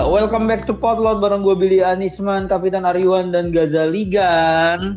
[0.00, 4.96] Welcome back to Potlot bareng gue Billy Anisman, Kapitan Ariwan dan Gazaligan.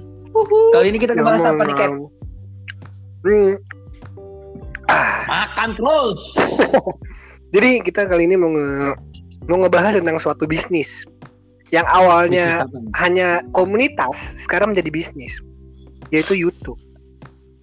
[0.72, 1.92] Kali ini kita ngebahas apa nih, Cap?
[3.24, 3.54] Hmm,
[5.28, 6.22] Makan terus.
[7.56, 8.96] jadi kita kali ini mau nge
[9.52, 11.04] mau ngebahas tentang suatu bisnis
[11.76, 12.64] yang awalnya
[12.96, 15.42] hanya komunitas sekarang menjadi bisnis
[16.14, 16.78] yaitu YouTube.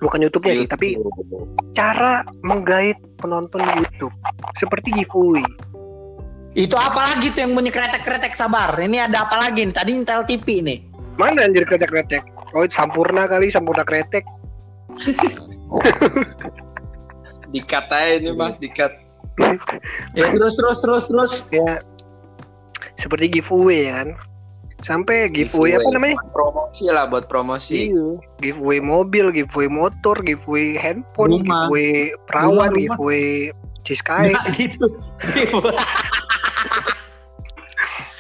[0.01, 0.97] Bukan YouTube-nya sih, tapi
[1.77, 4.13] cara menggait penonton YouTube
[4.57, 5.45] seperti giveaway.
[6.55, 8.75] Itu apa lagi tuh yang bunyi kretek-kretek sabar?
[8.75, 9.75] Ini ada apa lagi nih?
[9.75, 10.79] Tadi Intel TV nih.
[11.15, 12.27] Mana anjir kretek-kretek?
[12.59, 14.27] Oh, sampurna kali, sampurna kretek.
[17.55, 18.95] Dikat aja ini mah, dikat.
[20.15, 21.33] Ya terus terus terus terus.
[21.51, 21.83] Ya
[22.99, 24.09] seperti giveaway ya kan.
[24.81, 26.17] Sampai giveaway, apa namanya?
[26.33, 27.93] Promosi lah buat promosi.
[27.93, 28.17] Iya.
[28.41, 31.69] Giveaway mobil, giveaway motor, giveaway handphone, Rumah.
[31.69, 32.81] giveaway perawan, Rumah, rumah.
[32.81, 33.25] giveaway
[33.85, 34.33] Ciskai.
[34.33, 34.87] Nggak gitu.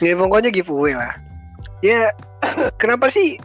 [0.00, 1.14] ya pokoknya giveaway lah.
[1.84, 2.12] Ya
[2.82, 3.36] kenapa sih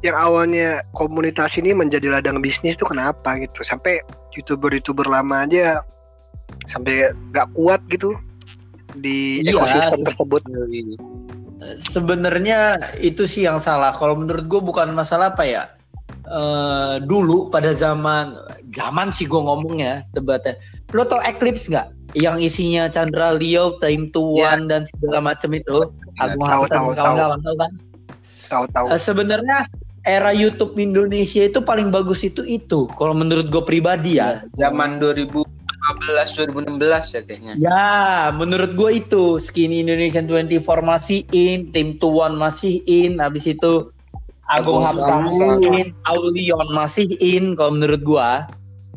[0.00, 3.60] yang awalnya komunitas ini menjadi ladang bisnis tuh kenapa gitu?
[3.66, 4.00] Sampai
[4.38, 5.84] youtuber-youtuber lama aja
[6.66, 8.14] sampai nggak kuat gitu
[8.98, 10.40] di Iya, ekosistem se- tersebut.
[11.76, 13.92] Sebenarnya itu sih yang salah.
[13.92, 15.68] Kalau menurut gue bukan masalah apa ya.
[16.30, 18.32] Eh dulu pada zaman
[18.70, 20.56] zaman sih gue ngomongnya tebetnya.
[20.94, 21.86] Lo tau Eclipse nggak?
[22.16, 24.56] Yang isinya Chandra Leo, Time to Ya.
[24.56, 25.78] One dan segala macam itu.
[26.18, 27.72] Agung tahu, Hasan tahu, kawan-kawan tahu kan?
[28.50, 28.86] Tahu-tahu.
[28.90, 29.58] Eh, sebenarnya
[30.02, 32.90] era YouTube Indonesia itu paling bagus itu itu.
[32.98, 34.42] Kalau menurut gue pribadi ya.
[34.58, 35.46] Zaman 2015
[36.50, 37.54] 2016 ya kayaknya.
[37.56, 37.88] Ya,
[38.34, 43.88] menurut gue itu Skinny Indonesian 24 masih in, Tim Tuan masih in, habis itu
[44.50, 45.22] Agung Hamzah
[45.62, 48.50] in, Aulion masih in kalau menurut gua.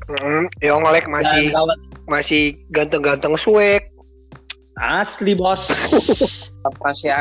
[0.10, 1.44] Mm, Yonglek Dan masih
[2.06, 3.84] masih ganteng-ganteng swag.
[4.74, 5.70] asli bos.
[6.82, 7.14] Masih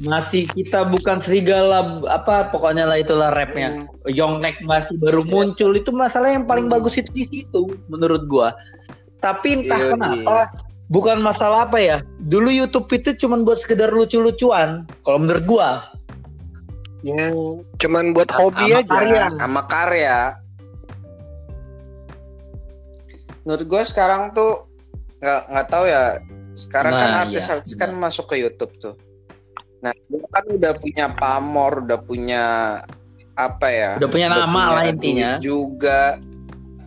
[0.00, 3.84] masih kita bukan serigala apa pokoknya lah itulah rapnya.
[4.08, 8.56] Yongnek masih baru muncul itu masalah yang paling bagus itu di situ menurut gua.
[9.20, 10.38] Tapi entah Iya, kenapa
[10.88, 12.00] bukan masalah apa ya.
[12.32, 15.84] Dulu YouTube itu cuma buat sekedar lucu-lucuan kalau menurut gua.
[17.04, 18.88] Yang cuman buat hobi Sama aja.
[18.88, 19.24] karya.
[19.36, 20.18] sama karya.
[23.50, 24.70] Menurut gue sekarang tuh
[25.18, 26.22] nggak nggak tahu ya.
[26.54, 28.94] Sekarang kan Nah, artis-artis iya, kan masuk ke YouTube tuh.
[29.82, 32.44] Nah, dia kan udah punya pamor, udah punya
[33.34, 33.90] apa ya?
[33.98, 35.30] Udah punya nama punya lah intinya.
[35.42, 36.22] Juga.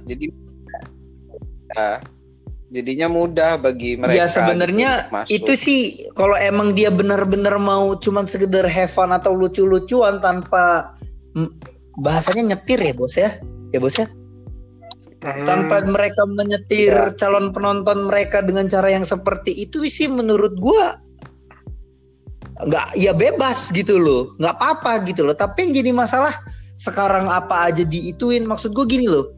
[0.08, 0.32] Jadi
[1.76, 2.00] ya,
[2.72, 4.24] jadinya mudah bagi mereka.
[4.24, 10.24] ya sebenarnya itu sih kalau emang dia benar-benar mau cuman sekedar have fun atau lucu-lucuan
[10.24, 10.96] tanpa
[12.00, 13.36] bahasanya nyetir ya bos ya
[13.76, 14.08] ya bos ya.
[15.24, 17.08] Tanpa mereka menyetir Ya.
[17.16, 21.00] calon penonton mereka dengan cara yang seperti itu sih menurut gua
[22.64, 24.36] nggak ya bebas gitu loh.
[24.38, 25.36] Nggak apa-apa gitu loh.
[25.36, 26.36] Tapi yang jadi masalah
[26.76, 28.44] sekarang apa aja diituin?
[28.44, 29.32] Maksud gua gini loh.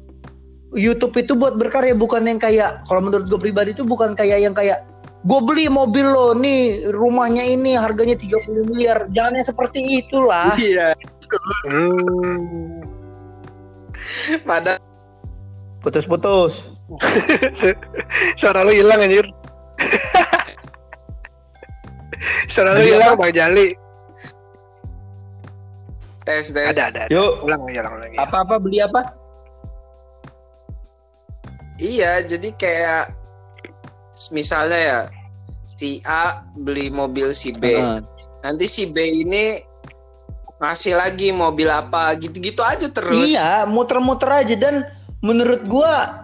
[0.76, 4.52] YouTube itu buat berkarya bukan yang kayak kalau menurut gue pribadi itu bukan kayak yang
[4.52, 4.84] kayak
[5.24, 9.08] gue beli mobil lo nih rumahnya ini harganya 30 miliar.
[9.16, 10.52] Jangan yang seperti itulah.
[10.60, 10.92] Iya,
[11.72, 12.84] Hmm.
[14.46, 14.78] pada
[15.86, 16.74] putus-putus
[18.42, 19.30] Suara lu hilang anjir.
[22.52, 23.32] Suara lu Iya, hilang Bang.
[23.32, 23.70] Jali.
[26.26, 26.74] tes tes.
[26.74, 27.02] Ada ada.
[27.06, 27.14] ada.
[27.14, 28.18] yuk Ulang lagi, ulang lagi.
[28.18, 29.14] apa-apa beli apa
[31.76, 33.12] Iya, jadi kayak
[34.32, 35.00] misalnya ya
[35.68, 37.68] si A beli mobil si B.
[37.68, 38.00] Heeh.
[38.48, 39.60] Nanti si B ini
[40.64, 43.28] ngasih lagi mobil apa gitu-gitu aja terus.
[43.28, 44.88] Iya, muter-muter aja dan
[45.26, 46.22] menurut gua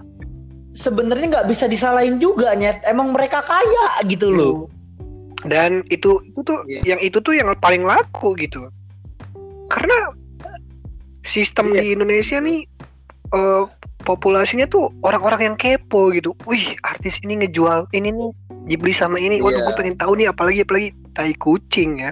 [0.78, 2.86] sebenarnya nggak bisa disalahin juga nyet.
[2.86, 4.56] Emang mereka kaya gitu loh.
[5.42, 6.96] Dan itu itu tuh Iya.
[6.96, 8.70] yang itu tuh yang paling laku gitu.
[9.74, 10.14] Karena
[11.26, 11.82] sistem Iya.
[11.82, 12.60] di Indonesia nih
[13.32, 13.64] eh,
[14.04, 16.36] populasinya tuh orang-orang yang kepo gitu.
[16.44, 18.32] Wih, artis ini ngejual ini nih
[18.68, 19.40] dibeli sama ini.
[19.40, 19.66] Waduh, Iya.
[19.72, 22.12] gue pengen tahu nih apalagi apalagi tai kucing ya.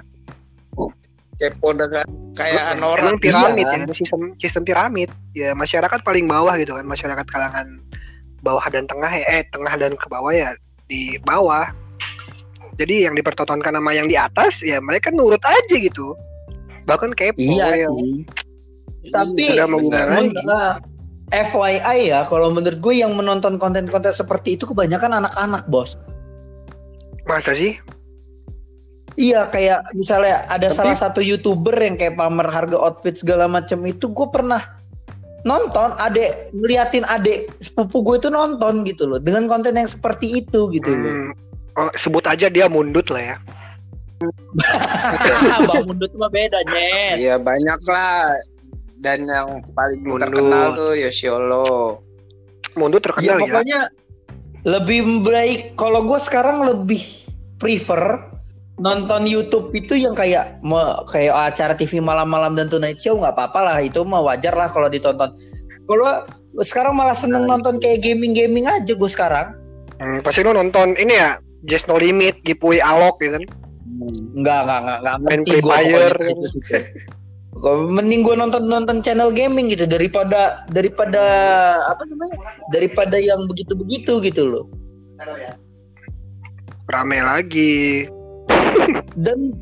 [1.40, 2.06] Kepo dengan
[2.36, 3.88] kayaan Emang orang piramid iya.
[3.88, 5.10] ya, sistem sistem piramid.
[5.34, 7.80] Ya masyarakat paling bawah gitu kan, masyarakat kalangan
[8.44, 10.52] bawah dan tengah ya, eh tengah dan ke bawah ya
[10.92, 11.72] di bawah.
[12.80, 16.16] Jadi yang dipertontonkan sama yang di atas ya mereka nurut aja gitu.
[16.88, 17.90] Bahkan kepo Iya ya.
[17.92, 18.24] sih.
[19.12, 20.80] Tapi Udah
[21.30, 25.94] FYI ya, kalau menurut gue yang menonton konten-konten seperti itu kebanyakan anak-anak bos.
[27.30, 27.78] Masa sih?
[29.18, 33.82] Iya kayak misalnya ada Tapi- salah satu youtuber yang kayak pamer harga outfit segala macam
[33.86, 34.62] itu gue pernah
[35.48, 40.68] nonton adek ngeliatin adek sepupu gue itu nonton gitu loh dengan konten yang seperti itu
[40.70, 41.12] gitu loh.
[41.12, 41.32] Hmm,
[41.80, 43.38] oh, sebut aja dia mundut lah ya.
[45.68, 47.24] Bang Mundut mah beda, Nyet.
[47.24, 48.36] Iya banyak lah.
[49.00, 50.28] Dan yang paling Mundut.
[50.28, 52.04] terkenal tuh Yoshiolo.
[52.76, 53.44] Mundut Ya terkenal ya.
[53.48, 53.80] pokoknya
[54.68, 57.00] lebih baik kalau gue sekarang lebih
[57.56, 58.28] prefer
[58.80, 63.60] nonton YouTube itu yang kayak me- kayak acara TV malam-malam dan Tonight Show nggak apa-apa
[63.62, 65.36] lah itu mah wajar lah kalau ditonton.
[65.86, 66.24] Kalau
[66.64, 69.54] sekarang malah seneng nonton kayak gaming-gaming aja gue sekarang.
[70.00, 71.38] Hmm, pasti lu nonton ini ya,
[71.68, 73.44] Just No Limit, giveaway Alok gitu kan.
[74.34, 76.18] Enggak, enggak, enggak, enggak Main ngerti gue Fire.
[76.24, 76.84] itu sih.
[77.60, 81.24] Kok Mending gue nonton nonton channel gaming gitu daripada daripada
[81.92, 84.66] apa namanya daripada yang begitu-begitu gitu loh.
[86.88, 88.08] Rame lagi.
[89.26, 89.54] Dan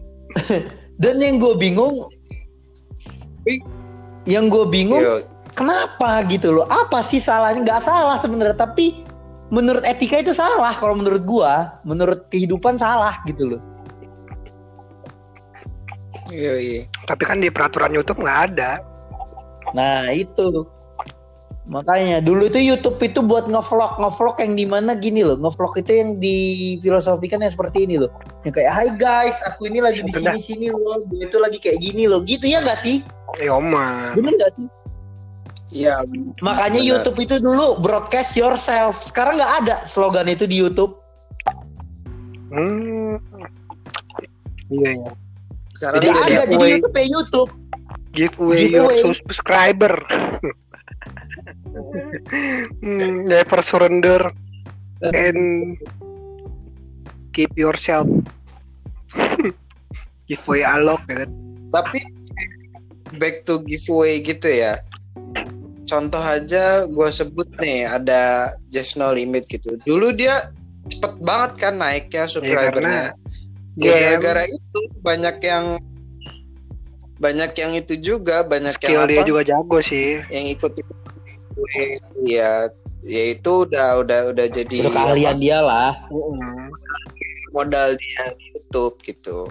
[1.04, 2.10] dan yang gue bingung
[4.28, 5.24] yang gue bingung Yo,
[5.56, 6.68] kenapa gitu loh?
[6.68, 7.64] Apa sih salahnya?
[7.64, 9.08] Nggak salah sebenarnya tapi
[9.48, 11.54] menurut etika itu salah kalau menurut gue
[11.88, 13.62] menurut kehidupan salah gitu loh.
[16.28, 16.84] Yo, iya.
[17.08, 18.76] Tapi kan di peraturan YouTube nggak ada.
[19.76, 20.68] nah itu.
[21.68, 24.00] Makanya dulu itu YouTube itu buat ngevlog.
[24.00, 25.40] Ngevlog yang di mana gini loh.
[25.40, 28.12] Ngevlog itu yang difilosofikan yang seperti ini loh
[28.48, 30.40] yang kayak Hai guys aku ini lagi di Bener.
[30.40, 33.04] sini sini loh gue itu lagi kayak gini loh gitu ya nggak sih
[33.38, 34.16] Ya Oman.
[34.16, 34.68] bener nggak sih
[35.68, 36.00] Iya.
[36.40, 36.90] Makanya Benar.
[36.96, 39.04] YouTube itu dulu broadcast yourself.
[39.04, 40.96] Sekarang nggak ada slogan itu di YouTube.
[42.48, 43.20] Hmm.
[44.72, 45.12] Iya ya.
[45.76, 46.16] Sekarang Jadi ada.
[46.16, 46.24] apa?
[46.24, 46.72] Jadi giveaway.
[46.72, 47.52] YouTube ya YouTube.
[48.16, 48.96] Giveaway, Giveaway.
[48.96, 49.94] your subscriber.
[52.80, 54.32] Hmm, never surrender
[55.04, 55.76] and
[57.36, 58.08] keep yourself.
[60.28, 61.30] Giveaway Alok ya kan.
[61.72, 62.00] Tapi
[63.16, 64.76] back to giveaway gitu ya.
[65.88, 69.80] Contoh aja gue sebut nih ada Just No Limit gitu.
[69.88, 70.52] Dulu dia
[70.92, 73.16] cepet banget kan naiknya subscribernya.
[73.78, 75.80] Ya, gara-gara itu banyak yang
[77.18, 80.22] banyak yang itu juga banyak skill yang dia apa juga jago sih.
[80.30, 80.72] yang ikut
[82.30, 82.70] ya
[83.02, 85.98] ya itu udah udah udah jadi Itu keahlian dia lah.
[87.54, 89.48] Modal dia di YouTube gitu.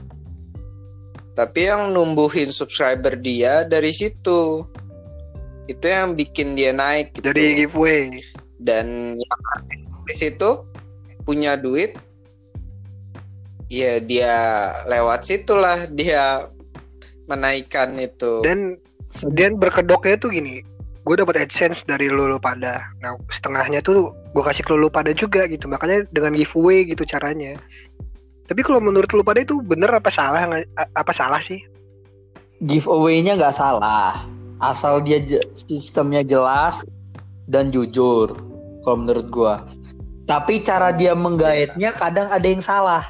[1.36, 4.64] Tapi yang numbuhin subscriber dia dari situ.
[5.68, 7.32] Itu yang bikin dia naik gitu.
[7.32, 8.12] Dari giveaway.
[8.60, 10.64] Dan yang artis itu
[11.26, 11.98] punya duit
[13.66, 16.46] ya dia lewat situlah dia
[17.26, 18.40] menaikkan itu.
[18.46, 18.78] Dan
[19.34, 20.62] dan berkedoknya tuh gini.
[21.06, 22.82] Gue dapat AdSense dari lulu pada.
[23.02, 25.66] Nah setengahnya tuh gue kasih ke lulu pada juga gitu.
[25.66, 27.58] Makanya dengan giveaway gitu caranya.
[28.46, 30.46] Tapi kalau menurut lu pada itu bener apa salah
[30.94, 31.58] apa salah sih?
[32.62, 34.22] Giveaway-nya nggak salah.
[34.62, 36.86] Asal dia je- sistemnya jelas
[37.50, 38.32] dan jujur.
[38.86, 39.54] Kalau menurut gua.
[40.30, 43.02] Tapi cara dia menggaetnya kadang ada yang salah.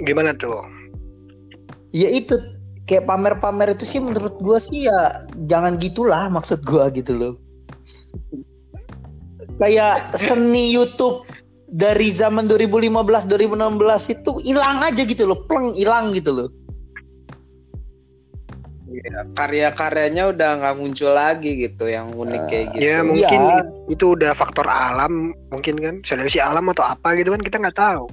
[0.00, 0.60] Gimana tuh?
[1.90, 2.36] Ya itu
[2.84, 7.34] kayak pamer-pamer itu sih menurut gua sih ya jangan gitulah maksud gua gitu loh.
[9.56, 11.24] Kayak seni YouTube
[11.70, 16.48] dari zaman 2015 2016 itu hilang aja gitu loh, pleng hilang gitu loh.
[18.90, 22.82] Ya, karya-karyanya udah nggak muncul lagi gitu yang unik kayak gitu.
[22.82, 27.40] Ya mungkin it- itu udah faktor alam mungkin kan seleksi alam atau apa gitu kan
[27.40, 28.10] kita nggak tahu.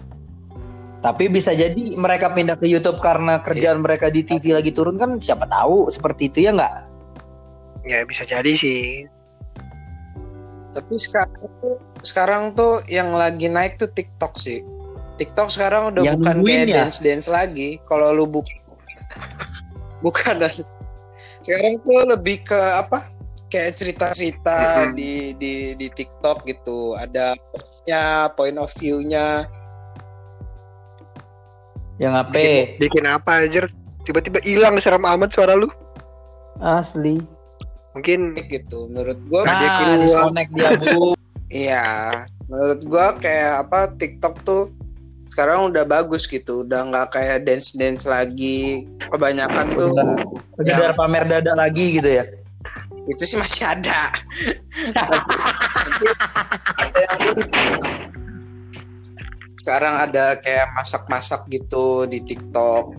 [1.01, 5.17] Tapi bisa jadi mereka pindah ke YouTube karena kerjaan mereka di TV lagi turun kan
[5.17, 6.75] siapa tahu seperti itu ya nggak?
[7.89, 9.09] Ya bisa jadi sih.
[10.77, 14.61] Tapi sekarang tuh, sekarang tuh yang lagi naik tuh TikTok sih.
[15.17, 16.75] TikTok sekarang udah Yang bukan kayak ya?
[16.85, 17.81] dance dance lagi.
[17.89, 18.53] Kalau lu buka
[20.05, 20.53] bukan dah.
[21.41, 23.09] Sekarang tuh lebih ke apa?
[23.49, 24.93] Kayak cerita-cerita Mhm.
[24.93, 26.93] di di di TikTok gitu.
[26.93, 29.47] Ada postnya, point of view-nya.
[31.97, 32.31] Yang apa?
[32.37, 33.65] Bikin, bikin apa aja
[34.05, 35.65] tiba-tiba hilang seram amat suara lu.
[36.61, 37.17] Asli.
[37.97, 38.85] Mungkin gitu.
[38.93, 39.97] Menurut gua Nah, dia keluar.
[39.99, 41.11] disconnect dia bu.
[41.47, 41.87] Iya,
[42.51, 44.67] menurut gua kayak apa TikTok tuh
[45.31, 48.83] sekarang udah bagus gitu, udah nggak kayak dance dance lagi.
[49.07, 50.27] Kebanyakan tuh Udah
[50.59, 52.27] Sekedar pamer dada lagi gitu ya.
[53.07, 54.11] itu sih masih ada.
[54.91, 55.23] Yang.
[59.57, 62.91] Sekarang ada kayak masak-masak gitu di TikTok,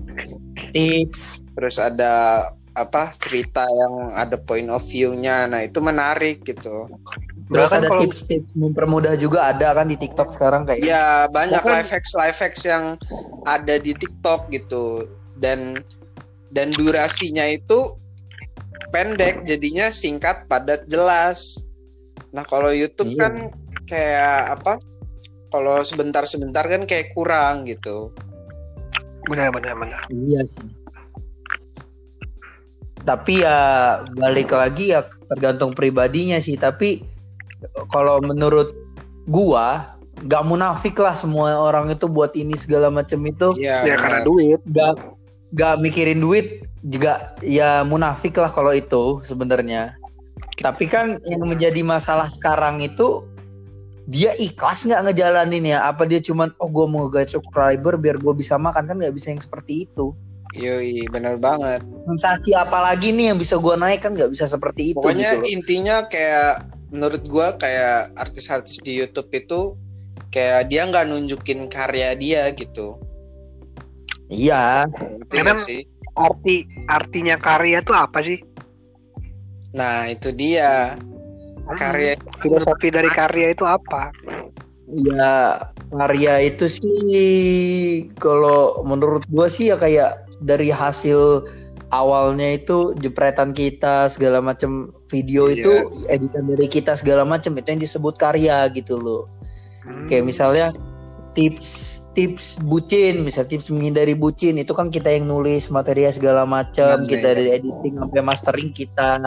[0.72, 1.40] Tips.
[1.52, 2.44] terus ada
[2.78, 5.46] apa cerita yang ada point of view-nya.
[5.46, 6.86] Nah, itu menarik gitu.
[7.48, 10.84] Terus Bahkan ada kalau- tips-tips mempermudah juga ada kan di TikTok sekarang kayak.
[10.84, 13.00] Ya banyak live hacks live hacks yang
[13.48, 15.08] ada di TikTok gitu
[15.40, 15.80] dan
[16.52, 17.96] dan durasinya itu
[18.92, 21.72] pendek jadinya singkat padat jelas.
[22.36, 23.20] Nah kalau YouTube Iya.
[23.20, 23.34] kan
[23.88, 24.72] kayak apa
[25.48, 28.12] kalau sebentar-sebentar kan kayak kurang gitu.
[29.24, 30.04] Benar benar benar.
[30.08, 30.68] Iya sih.
[33.08, 33.56] Tapi ya
[34.20, 35.00] balik lagi ya
[35.32, 36.60] tergantung pribadinya sih.
[36.60, 37.00] Tapi
[37.88, 38.76] kalau menurut
[39.24, 39.96] gua
[40.28, 43.76] nggak munafik lah semua orang itu buat ini segala macam itu Iya.
[43.86, 44.60] Ya karena duit.
[44.68, 44.92] nggak
[45.56, 49.96] nggak mikirin duit juga ya munafik lah kalau itu sebenarnya.
[50.58, 53.24] Tapi kan yang menjadi masalah sekarang itu
[54.10, 55.86] dia ikhlas nggak ngejalanin ya?
[55.86, 59.30] Apa dia cuman oh gue mau nge subscriber biar gue bisa makan kan nggak bisa
[59.30, 60.12] yang seperti itu.
[60.56, 61.84] Yoi, bener banget.
[62.08, 64.98] Sensasi apa lagi nih yang bisa gue naik kan nggak bisa seperti itu.
[64.98, 69.76] Pokoknya gitu intinya kayak menurut gua kayak artis-artis di YouTube itu
[70.32, 72.96] kayak dia nggak nunjukin karya dia gitu.
[74.32, 74.88] Iya.
[75.32, 75.84] Memang- sih?
[76.18, 78.42] Arti artinya karya tuh apa sih?
[79.76, 80.98] Nah itu dia
[81.68, 84.08] Hmm, karya filosofi dari karya itu apa?
[84.88, 91.44] Ya karya itu sih kalau menurut gue sih ya kayak dari hasil
[91.90, 95.64] awalnya itu jepretan kita segala macam video Iya.
[95.64, 95.72] itu
[96.12, 99.24] editan dari kita segala macam itu yang disebut karya gitu loh.
[99.88, 100.04] Hmm.
[100.04, 100.66] Kayak misalnya
[101.32, 107.00] tips tips bucin, misal tips menghindari bucin itu kan kita yang nulis materi segala macam,
[107.04, 107.36] Iya, kita iya.
[107.36, 109.22] dari editing sampai mastering kita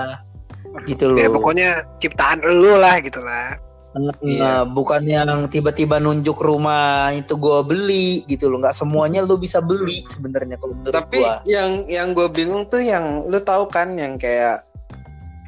[0.86, 1.20] gitu loh.
[1.20, 1.70] Ya pokoknya
[2.03, 3.58] ciptaan lu lah gitu lah.
[3.92, 4.64] Nah, Iya.
[4.72, 8.64] bukan yang tiba-tiba nunjuk rumah itu gua beli gitu loh.
[8.64, 11.44] Nggak semuanya lu bisa beli sebenarnya kalau menurut Tapi gua.
[11.44, 14.64] yang yang gue bingung tuh yang lu tahu kan yang kayak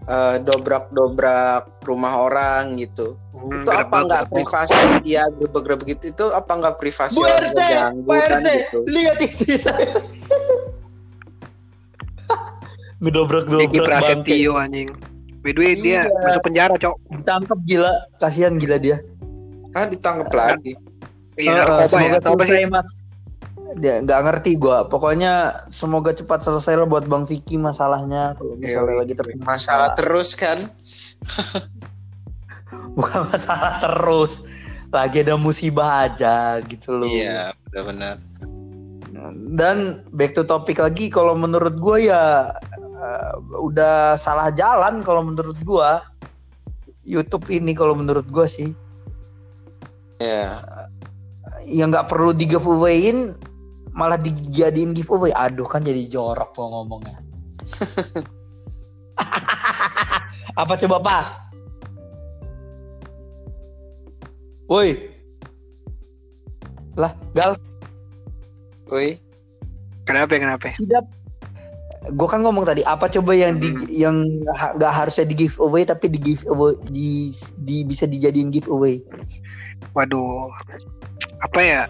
[0.04, 3.16] eh, dobrak-dobrak rumah orang gitu.
[3.32, 7.60] Hmm, itu apa nggak privasi dia grebek-grebek gitu itu apa nggak privasi Bu orang RT,
[7.64, 8.80] ganggu kan gitu.
[8.92, 9.88] lihat istri saya.
[13.04, 13.84] Ngedobrak-dobrak.
[13.84, 14.92] Prasetyo anjing.
[15.44, 16.24] By the way, dia Iya.
[16.24, 16.96] masuk penjara, Cok.
[17.20, 19.04] Ditangkap gila, kasihan gila dia.
[19.76, 20.74] Ah ditangkap lagi.
[21.36, 21.86] Iya, ya.
[21.90, 22.24] semoga sih?
[22.24, 22.88] selesai mas.
[23.82, 24.86] Dia nggak ngerti gua.
[24.86, 28.38] Pokoknya semoga cepat selesai lah buat Bang Vicky masalahnya.
[28.38, 30.58] Kalau misalnya Iya, lagi terkena Masalah terus kan.
[32.98, 34.46] bukan masalah terus.
[34.94, 37.10] Lagi ada musibah aja gitu loh.
[37.10, 38.22] Iya benar-benar.
[39.58, 42.22] Dan back to topik lagi kalau menurut gua ya
[43.04, 46.08] eh, udah salah jalan kalau menurut gua.
[47.04, 48.72] YouTube ini kalau menurut gua sih
[50.24, 50.64] Iya.
[51.68, 53.36] yang nggak perlu di giveawayin
[53.92, 55.36] malah dijadiin giveaway.
[55.36, 57.20] Aduh kan jadi jorok kok ngomongnya.
[60.62, 61.24] Apa coba Pak?
[64.72, 65.12] Woi.
[66.96, 67.58] Lah, Gal,
[68.90, 69.18] Woi.
[70.06, 70.38] Kenapa?
[70.38, 70.70] Kenapa?
[70.78, 71.06] tidak
[72.06, 73.88] gue kan ngomong tadi apa coba yang di Hmm.
[73.88, 74.18] yang
[74.52, 79.00] ha- nggak harusnya di giveaway tapi di giveaway di, di bisa dijadiin giveaway
[79.92, 80.48] Waduh.
[81.42, 81.82] Apa ya?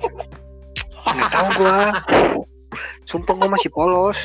[1.05, 1.79] Nggak tahu gua.
[3.03, 4.17] Sumpah gua masih polos.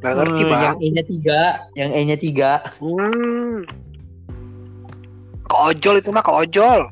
[0.00, 0.62] Gak ngerti, Hmm, Bang.
[0.64, 1.40] yang E nya tiga
[1.74, 3.62] yang E nya tiga Hmm.
[5.44, 6.80] Keojol itu mah keojol.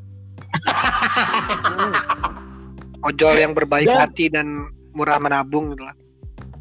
[1.69, 1.93] Hmm.
[3.01, 4.47] Ojol yang berbaik Dan- hati dan
[4.91, 5.95] murah menabung gitu lah.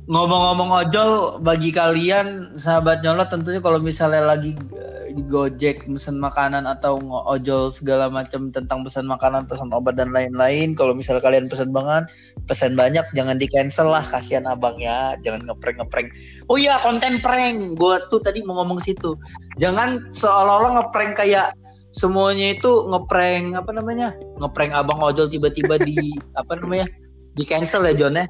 [0.09, 6.65] Ngomong-ngomong ojol bagi kalian sahabat nyolot tentunya kalau misalnya lagi eh, di Gojek mesen makanan
[6.65, 6.97] atau
[7.29, 12.09] ojol segala macam tentang pesan makanan pesan obat dan lain-lain kalau misalnya kalian pesan banget
[12.49, 16.09] pesan banyak jangan di cancel lah kasihan abangnya jangan ngeprank ngeprank
[16.49, 17.77] oh iya konten prank.
[17.77, 19.13] Gue tuh tadi mau ngomong situ.
[19.61, 21.53] Jangan seolah-olah ngeprank kayak
[21.93, 24.17] semuanya itu ngeprank apa namanya?
[24.41, 26.89] Ngeprank abang ojol tiba-tiba di apa namanya?
[27.37, 28.27] Di cancel ya John ya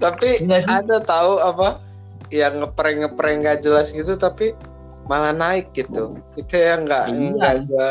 [0.00, 0.48] Tapi sih?
[0.68, 1.78] ada tahu apa
[2.32, 4.56] yang ngeprank ngeprank nggak jelas gitu tapi
[5.06, 6.16] malah naik gitu.
[6.36, 7.30] Itu yang nggak Iya.
[7.36, 7.90] nggak gua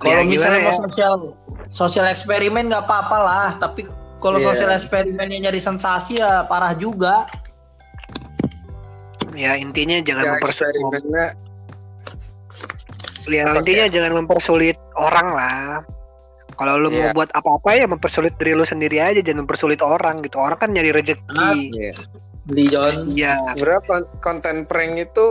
[0.00, 0.80] Kalau Ya, misalnya mau ya?
[0.88, 1.14] sosial
[1.68, 3.84] sosial eksperimen nggak apa-apa lah, tapi
[4.18, 4.46] kalau Iya.
[4.52, 7.28] sosial eksperimennya nyari sensasi ya parah juga.
[9.36, 11.02] Ya intinya jangan ya, mempersulit.
[13.30, 15.84] Ya intinya jangan mempersulit orang lah.
[16.60, 17.10] Kalau lu Iya.
[17.10, 20.36] mau buat apa-apa ya mempersulit diri lu sendiri aja, jangan mempersulit orang gitu.
[20.36, 20.96] Orang kan nyari Ah.
[21.00, 21.48] rezeki.
[21.72, 21.92] Iya.
[22.44, 22.94] Beli John.
[23.08, 23.32] Iya.
[23.50, 25.26] Sebenarnya kon- konten prank itu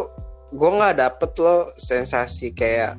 [0.49, 2.97] gue nggak dapet loh sensasi kayak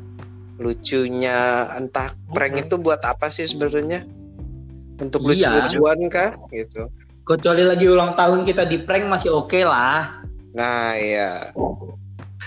[0.56, 1.34] lucunya
[1.74, 2.62] entah prank Hmm.
[2.62, 4.06] itu buat apa sih sebenarnya
[4.96, 5.50] untuk Iya.
[5.50, 6.86] lucu-lucuan kah gitu
[7.20, 10.22] Kecuali lagi ulang tahun kita di prank masih oke lah.
[10.50, 11.50] nah iya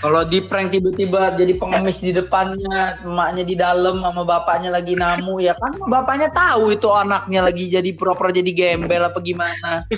[0.04, 5.40] Kalau di prank tiba-tiba jadi pengemis di depannya, emaknya di dalam sama bapaknya lagi namu
[5.40, 9.88] ya kan bapaknya tahu itu anaknya lagi jadi pura-pura jadi gembel apa gimana.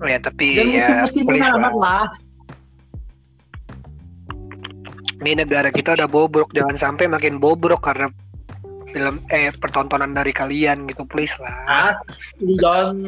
[0.00, 1.04] Ya tapi Dan ya
[1.52, 2.08] anak lah.
[5.20, 8.08] Ini negara kita udah bobrok, jangan sampai makin bobrok karena
[8.88, 11.92] film eh pertontonan dari kalian gitu, please lah.
[11.92, 13.04] Asli John.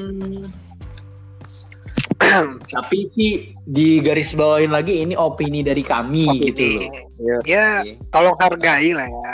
[2.69, 3.33] Tapi sih
[3.69, 6.91] di garis bawain lagi ini opini dari kami gitu loh.
[7.47, 9.33] Ya, tolong hargai lah ya.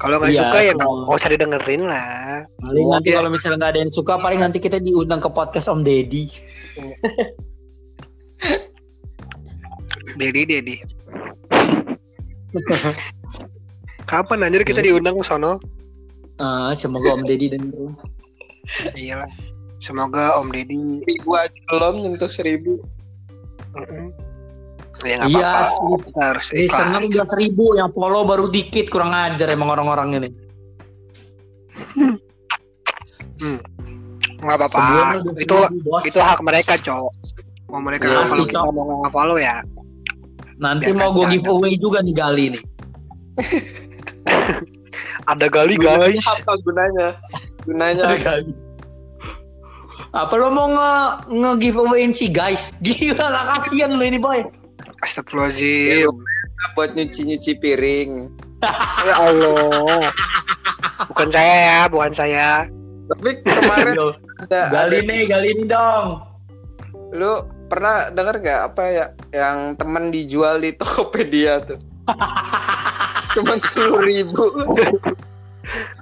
[0.00, 2.40] Kalau nggak Iya, suka ya nggak usah didengerin lah.
[2.64, 3.20] Paling Oh, nanti iya.
[3.20, 6.24] kalau misalnya nggak ada yang suka, paling nanti kita diundang ke podcast Om Deddy.
[10.16, 10.76] Dedi, Dedi.
[14.08, 15.60] Kapan anjir kita diundang ke sono?
[16.40, 17.92] Eh, semoga Om Deddy denger.
[18.96, 19.30] Iya lah.
[19.80, 22.84] Semoga Om Deddy Ribu aja belum nyentuh seribu.
[23.72, 24.12] Mm-mm.
[25.00, 26.20] Ya nggak Iya, apa-apa.
[26.20, 30.28] harus Listener udah seribu, yang follow baru dikit, kurang ajar emang orang-orang ini.
[34.40, 34.76] Nggak apa-apa.
[34.76, 36.02] Sebelumnya udah Itu seribu, bos.
[36.04, 37.12] itu hak mereka, cowok.
[37.72, 39.56] Mau mereka nggak follow asli, kita mau nggak follow ya.
[40.60, 42.62] Nanti Biarkan mau gue giveaway juga nih Gali nih.
[45.30, 46.20] Ada gali guys.
[46.26, 47.16] Apa gunanya?
[47.64, 48.52] Gunanya Gali.
[50.10, 50.92] Apa lo mau nge,
[51.30, 52.74] nge giveawayin si guys?
[52.84, 54.42] Gila gak kasihan lo ini boy.
[55.06, 56.10] Astagfirullahaladzim.
[56.76, 58.12] buat nyuci-nyuci piring.
[59.08, 60.12] Ya Allah.
[61.08, 62.48] Bukan saya ya, bukan saya.
[63.08, 63.96] Tapi kemarin
[64.44, 66.06] ada, Gali ada nih, Gali nih dong.
[67.16, 71.80] lu pernah denger gak apa ya yang temen dijual di Tokopedia tuh?
[73.32, 74.44] Cuman sepuluh ribu.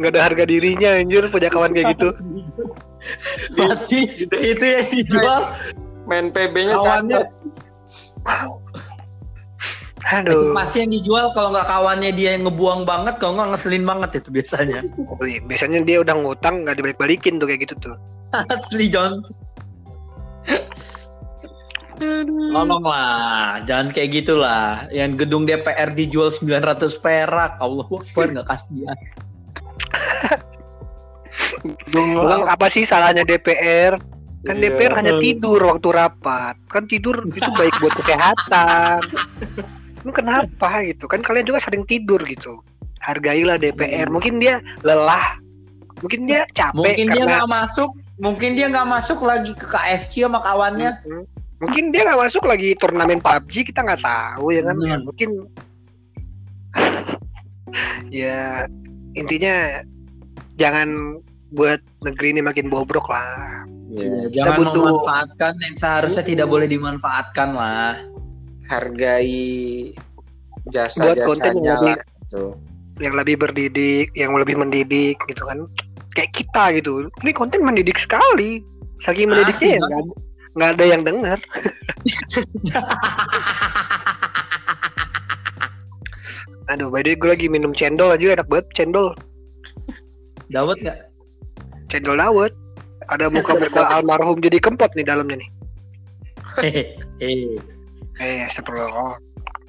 [0.02, 2.10] Nggak ada harga dirinya anjir punya kawan kayak gitu.
[3.56, 5.54] Masih itu yang dijual
[6.08, 6.80] Main PB-nya.
[6.80, 7.20] Itu
[10.08, 10.56] Aduh.
[10.56, 14.28] pasti yang dijual kalau nggak kawannya dia yang ngebuang banget, kalau nggak ngeselin banget itu
[14.32, 14.80] biasanya.
[15.20, 17.96] Wih, Biasanya dia udah ngutang nggak dibalik-balikin tuh kayak gitu tuh.
[18.52, 19.20] Asli John.
[21.98, 24.86] Tolong lah, jangan kayak gitulah.
[24.88, 28.96] Yang gedung DPR dijual 900 perak, Allah Akbar nggak kasihan.
[32.46, 33.98] Apa sih salahnya DPR?
[34.46, 34.70] Kan Iya.
[34.70, 36.54] DPR hanya tidur waktu rapat.
[36.70, 39.00] Kan tidur itu baik buat kesehatan.
[40.06, 41.10] Lu kenapa gitu?
[41.10, 42.62] Kan kalian juga sering tidur gitu.
[43.02, 44.06] Hargailah DPR.
[44.06, 45.42] Mungkin dia lelah.
[45.98, 47.90] Mungkin dia capek Mungkin dia karena nggak masuk,
[48.22, 50.94] mungkin dia nggak masuk lagi ke KFC sama kawannya.
[51.02, 51.26] Mm-mm.
[51.58, 54.78] Mungkin dia nggak masuk lagi turnamen PUBG kita nggak tahu ya kan?
[54.78, 55.02] Hmm.
[55.02, 55.30] Mungkin
[58.22, 58.70] ya
[59.18, 59.82] intinya
[60.54, 61.18] jangan
[61.50, 63.64] buat negeri ini makin bobrok lah.
[63.88, 64.28] Iya.
[64.28, 67.96] Ya, jangan butuh- memanfaatkan yang seharusnya tidak boleh dimanfaatkan lah.
[68.68, 69.88] Hargai
[70.68, 71.96] Buat konten yang jasa-jasanya lebih
[72.28, 72.52] tuh.
[73.00, 75.64] yang lebih berdidik, yang lebih mendidik gitu kan.
[76.12, 77.08] Kayak kita gitu.
[77.24, 78.60] Ini konten mendidik sekali.
[79.00, 80.02] Saking mendidiknya ya Asli,
[80.58, 81.38] nggak ada yang dengar.
[86.68, 89.16] Aduh, by the way gue lagi minum cendol aja enak banget cendol.
[90.52, 91.07] Dawet nggak?
[91.88, 92.52] Cendol dawet.
[93.08, 95.50] Ada muka-muka almarhum jadi kempot nih dalamnya nih.
[96.60, 97.56] Hehehe.
[98.18, 99.14] Eh, astagfirullah.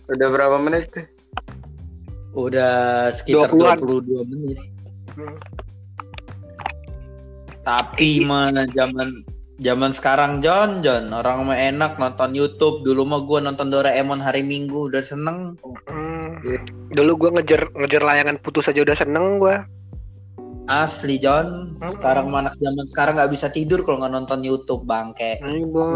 [0.09, 1.05] Udah berapa menit tuh?
[2.33, 3.77] Udah sekitar 20-an.
[4.25, 4.57] 22 menit.
[5.13, 5.37] Hmm.
[7.61, 9.21] Tapi mah zaman
[9.61, 14.41] zaman sekarang John John orang mah enak nonton YouTube dulu mah gue nonton Doraemon hari
[14.41, 15.53] Minggu udah seneng
[15.85, 16.39] Hmm.
[16.41, 16.59] Iya.
[16.95, 19.67] Dulu gua ngejar ngejar layangan putus aja udah seneng gua.
[20.69, 21.73] Asli John.
[21.81, 25.41] Sekarang mah anak zaman sekarang nggak bisa tidur kalau nggak nonton YouTube bangke.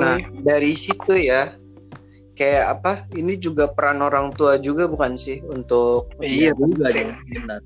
[0.02, 1.54] Nah, dari situ ya
[2.34, 2.92] kayak apa?
[3.14, 7.14] Ini juga peran orang tua juga bukan sih untuk iya, juga John.
[7.30, 7.60] Benar.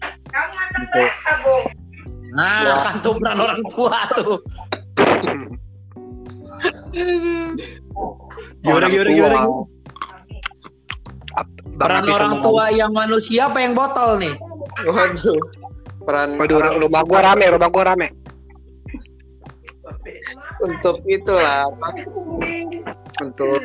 [2.36, 2.82] Nah Wah.
[2.84, 4.38] kan tuh peran orang tua tuh.
[8.62, 9.40] Gimana gimana gimana
[11.78, 14.34] peran orang tua yang manusia apa yang botol nih?
[14.84, 15.67] Waduh.
[16.08, 18.08] Peran Waduh, orang rumah gua rame, rumah gua rame.
[20.58, 21.70] untuk itulah
[23.22, 23.62] untuk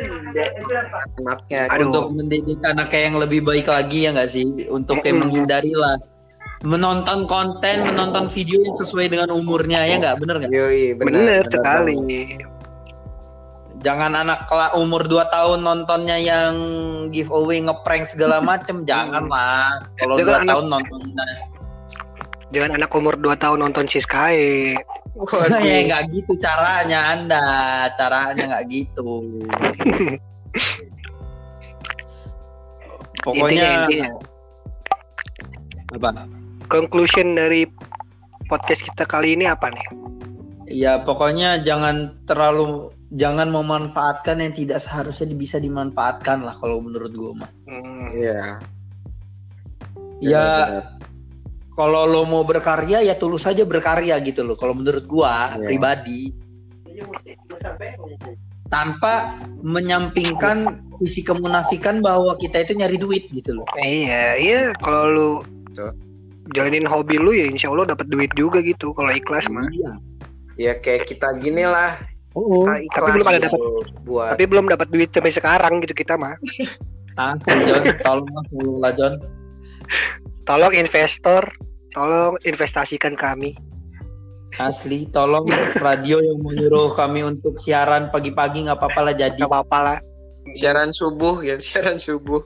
[1.22, 1.70] anaknya.
[1.72, 1.88] Aduh.
[1.88, 4.44] untuk mendidik anaknya yang lebih baik lagi ya nggak sih?
[4.68, 5.96] Untuk kayak menghindari lah
[6.62, 10.16] menonton konten menonton video yang sesuai dengan umurnya ya nggak?
[10.22, 10.50] Bener nggak?
[10.50, 11.96] Bener, benar sekali.
[13.82, 16.54] jangan anak kela umur 2 tahun nontonnya yang
[17.10, 21.00] giveaway ngeprank segala macem jangan lah kalau dua anak- tahun nonton
[22.52, 24.76] Jangan anak umur 2 tahun nonton Siskae.
[25.12, 25.60] Waduh.
[25.60, 27.44] ya nggak gitu caranya anda
[28.00, 29.20] caranya nggak gitu
[33.24, 34.10] pokoknya Intinya, intinya.
[35.92, 36.10] apa
[36.72, 37.68] Conclusion dari
[38.48, 39.86] podcast kita kali ini apa nih?
[40.72, 47.32] Ya pokoknya jangan terlalu jangan memanfaatkan yang tidak seharusnya bisa dimanfaatkan lah kalau menurut gue
[47.36, 47.50] mah.
[47.68, 48.40] Hmm, Iya.
[50.24, 50.46] ya
[51.72, 55.66] kalau lo mau berkarya ya tulus saja berkarya gitu loh kalau menurut gua Iya.
[55.66, 56.20] pribadi
[58.68, 60.64] tanpa menyampingkan
[60.96, 65.30] visi kemunafikan bahwa kita itu nyari duit gitu loh Iya, iya kalau lu
[65.68, 65.92] Betul.
[66.52, 69.64] jalanin hobi lu ya insya Allah dapat duit juga gitu kalau ikhlas mah.
[69.68, 69.92] Iya.
[70.58, 71.92] ya kayak kita gini lah
[72.32, 73.60] Oh, kita tapi belum ada gitu
[74.08, 76.32] buat Tapi belum dapat duit sampai sekarang gitu kita mah.
[77.12, 79.14] asli John, tolonglah tolong lah John.
[80.42, 81.46] Tolong investor,
[81.94, 83.54] tolong investasikan kami.
[84.60, 85.48] Asli, tolong
[85.80, 89.40] radio yang menyuruh kami untuk siaran pagi-pagi nggak apa-apa lah jadi.
[89.40, 89.98] Gak apa-apa lah.
[90.52, 92.42] siaran subuh ya siaran subuh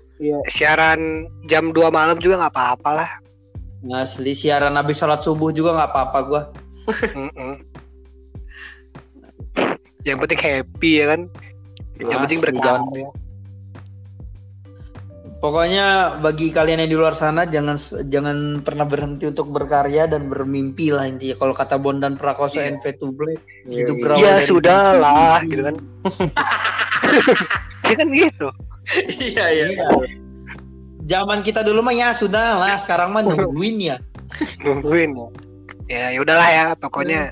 [0.53, 3.11] Siaran jam 2 malam juga nggak apa-apa lah.
[3.93, 6.43] Asli, siaran habis sholat subuh juga nggak apa-apa gua.
[10.09, 11.21] Yang penting happy ya kan.
[12.01, 13.09] Yang penting Asli, berkarya.
[15.37, 17.77] Pokoknya bagi kalian yang di luar sana jangan
[18.09, 21.37] jangan pernah berhenti untuk berkarya dan bermimpi lah intinya.
[21.37, 22.73] Kalau kata Bondan Prakoso Iya.
[22.73, 24.03] NV Tuble, Iya, Hidup iya.
[24.03, 25.03] berawal Ya dari sudah mimpi.
[25.05, 25.77] lah gitu kan.
[27.87, 28.49] ya kan gitu.
[29.21, 29.89] iya iya Iya.
[31.07, 33.97] Zaman kita dulu mah ya sudah lah, sekarang mah nungguin ya.
[34.61, 35.15] Nungguin.
[35.87, 37.31] Ya ya udahlah ya pokoknya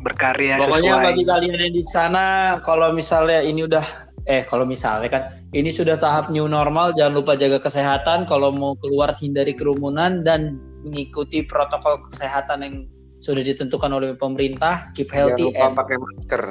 [0.00, 1.04] berkarya Pokoknya sesuai.
[1.04, 2.24] bagi kalian yang di sana,
[2.60, 3.84] kalau misalnya ini udah
[4.24, 8.24] eh kalau misalnya kan ini sudah tahap new normal, jangan lupa jaga kesehatan.
[8.24, 12.74] Kalau mau keluar hindari kerumunan dan mengikuti protokol kesehatan yang
[13.20, 14.92] sudah ditentukan oleh pemerintah.
[14.96, 16.44] Keep jangan healthy lupa and pakai masker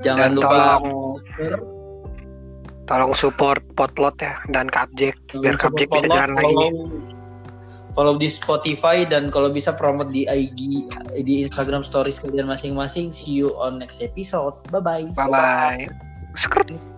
[0.00, 0.84] jangan Dan lupa tolong
[2.86, 6.46] tolong support potlot ya dan kapjek biar kapjek bisa jalan lagi.
[6.46, 7.14] follow-
[7.96, 10.84] Follow di Spotify dan kalau bisa promote di IG
[11.24, 13.08] di Instagram Stories kalian masing-masing.
[13.08, 14.52] See you on next episode.
[14.68, 15.08] Bye bye.
[15.16, 16.05] Bye bye.
[16.36, 16.95] Skrt.